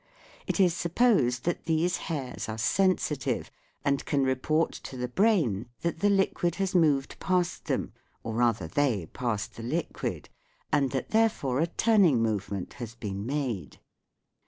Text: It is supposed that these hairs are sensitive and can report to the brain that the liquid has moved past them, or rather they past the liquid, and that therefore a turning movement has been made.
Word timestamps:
It 0.47 0.59
is 0.59 0.73
supposed 0.75 1.43
that 1.43 1.65
these 1.65 1.97
hairs 2.09 2.49
are 2.49 2.57
sensitive 2.57 3.51
and 3.85 4.03
can 4.03 4.23
report 4.23 4.71
to 4.71 4.97
the 4.97 5.07
brain 5.07 5.67
that 5.81 5.99
the 5.99 6.09
liquid 6.09 6.55
has 6.55 6.73
moved 6.73 7.19
past 7.19 7.65
them, 7.65 7.93
or 8.23 8.33
rather 8.33 8.65
they 8.67 9.05
past 9.13 9.57
the 9.57 9.61
liquid, 9.61 10.27
and 10.73 10.89
that 10.89 11.09
therefore 11.11 11.59
a 11.59 11.67
turning 11.67 12.19
movement 12.19 12.73
has 12.81 12.95
been 12.95 13.27
made. 13.27 13.77